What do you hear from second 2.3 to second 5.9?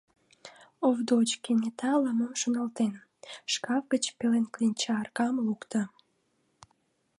шоналтен, шкаф гыч пел кленча аракам лукто.